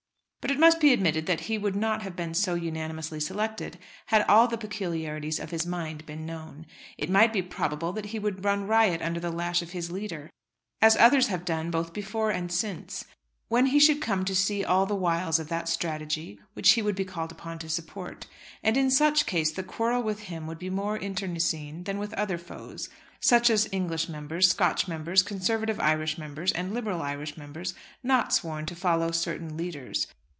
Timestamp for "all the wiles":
14.65-15.37